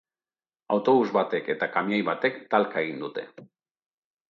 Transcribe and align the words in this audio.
Autobus 0.75 1.11
batek 1.17 1.51
eta 1.55 1.67
kamioi 1.77 2.01
batek 2.09 2.41
talka 2.55 2.85
egin 2.87 3.07
dute. 3.07 3.29